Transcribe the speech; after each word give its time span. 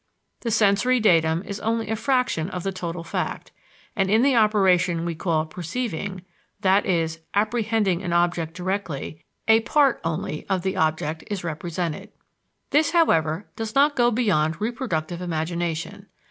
The 0.39 0.49
sensory 0.49 0.99
datum 0.99 1.43
is 1.45 1.59
only 1.59 1.91
a 1.91 1.95
fraction 1.95 2.49
of 2.49 2.63
the 2.63 2.71
total 2.71 3.03
fact; 3.03 3.51
and 3.95 4.09
in 4.09 4.23
the 4.23 4.35
operation 4.35 5.05
we 5.05 5.13
call 5.13 5.45
"perceiving," 5.45 6.23
that 6.61 6.87
is, 6.87 7.19
apprehending 7.35 8.01
an 8.01 8.11
object 8.11 8.55
directly, 8.55 9.23
a 9.47 9.59
part 9.59 10.01
only 10.03 10.47
of 10.49 10.63
the 10.63 10.75
object 10.75 11.23
is 11.27 11.43
represented. 11.43 12.09
This, 12.71 12.93
however, 12.93 13.47
does 13.55 13.75
not 13.75 13.95
go 13.95 14.09
beyond 14.09 14.59
reproductive 14.59 15.21
imagination. 15.21 16.07